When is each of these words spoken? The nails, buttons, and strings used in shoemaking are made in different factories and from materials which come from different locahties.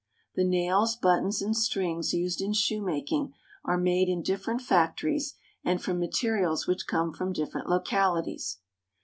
The 0.33 0.43
nails, 0.43 0.95
buttons, 0.95 1.43
and 1.43 1.55
strings 1.55 2.11
used 2.11 2.41
in 2.41 2.53
shoemaking 2.53 3.35
are 3.63 3.77
made 3.77 4.09
in 4.09 4.23
different 4.23 4.63
factories 4.63 5.35
and 5.63 5.79
from 5.79 5.99
materials 5.99 6.65
which 6.65 6.87
come 6.87 7.13
from 7.13 7.33
different 7.33 7.67
locahties. 7.67 8.55